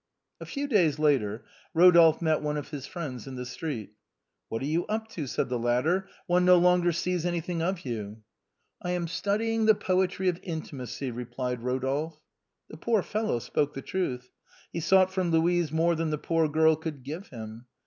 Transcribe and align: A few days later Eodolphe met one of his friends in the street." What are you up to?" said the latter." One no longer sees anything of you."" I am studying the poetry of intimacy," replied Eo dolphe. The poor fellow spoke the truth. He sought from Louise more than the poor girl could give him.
A 0.39 0.47
few 0.47 0.65
days 0.67 0.97
later 0.97 1.45
Eodolphe 1.75 2.23
met 2.23 2.41
one 2.41 2.57
of 2.57 2.69
his 2.69 2.87
friends 2.87 3.27
in 3.27 3.35
the 3.35 3.45
street." 3.45 3.93
What 4.49 4.63
are 4.63 4.65
you 4.65 4.87
up 4.87 5.09
to?" 5.09 5.27
said 5.27 5.49
the 5.49 5.59
latter." 5.59 6.09
One 6.25 6.43
no 6.43 6.57
longer 6.57 6.91
sees 6.91 7.23
anything 7.23 7.61
of 7.61 7.85
you."" 7.85 8.23
I 8.81 8.93
am 8.93 9.07
studying 9.07 9.67
the 9.67 9.75
poetry 9.75 10.27
of 10.27 10.39
intimacy," 10.41 11.11
replied 11.11 11.61
Eo 11.61 11.77
dolphe. 11.77 12.15
The 12.67 12.77
poor 12.77 13.03
fellow 13.03 13.37
spoke 13.37 13.75
the 13.75 13.83
truth. 13.83 14.31
He 14.73 14.79
sought 14.79 15.13
from 15.13 15.29
Louise 15.29 15.71
more 15.71 15.93
than 15.93 16.09
the 16.09 16.17
poor 16.17 16.49
girl 16.49 16.75
could 16.75 17.03
give 17.03 17.27
him. 17.27 17.67